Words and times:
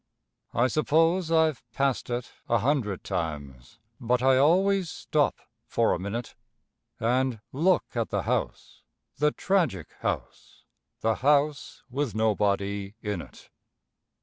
I 0.55 0.65
suppose 0.67 1.31
I've 1.31 1.61
passed 1.73 2.09
it 2.09 2.31
a 2.49 2.57
hundred 2.57 3.03
times, 3.03 3.77
but 3.99 4.23
I 4.23 4.35
always 4.35 4.89
stop 4.89 5.35
for 5.67 5.93
a 5.93 5.99
minute 5.99 6.33
And 6.99 7.39
look 7.51 7.83
at 7.93 8.09
the 8.09 8.23
house, 8.23 8.81
the 9.17 9.29
tragic 9.29 9.91
house, 9.99 10.63
the 11.01 11.17
house 11.21 11.83
with 11.87 12.15
nobody 12.15 12.95
in 13.03 13.21
it. 13.21 13.51